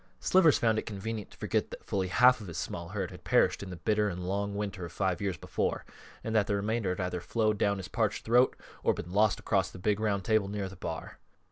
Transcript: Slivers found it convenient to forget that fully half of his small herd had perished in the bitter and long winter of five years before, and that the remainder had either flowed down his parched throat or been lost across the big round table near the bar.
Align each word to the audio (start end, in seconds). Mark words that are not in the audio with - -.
Slivers 0.19 0.57
found 0.57 0.79
it 0.79 0.87
convenient 0.87 1.29
to 1.29 1.37
forget 1.37 1.69
that 1.69 1.85
fully 1.85 2.07
half 2.07 2.41
of 2.41 2.47
his 2.47 2.57
small 2.57 2.89
herd 2.89 3.11
had 3.11 3.23
perished 3.23 3.61
in 3.61 3.69
the 3.69 3.75
bitter 3.75 4.09
and 4.09 4.27
long 4.27 4.55
winter 4.55 4.83
of 4.83 4.91
five 4.91 5.21
years 5.21 5.37
before, 5.37 5.85
and 6.23 6.33
that 6.35 6.47
the 6.47 6.55
remainder 6.55 6.89
had 6.95 6.99
either 6.99 7.21
flowed 7.21 7.59
down 7.59 7.77
his 7.77 7.87
parched 7.87 8.25
throat 8.25 8.55
or 8.81 8.95
been 8.95 9.11
lost 9.13 9.39
across 9.39 9.69
the 9.69 9.77
big 9.77 9.99
round 9.99 10.25
table 10.25 10.47
near 10.47 10.67
the 10.67 10.75
bar. 10.75 11.19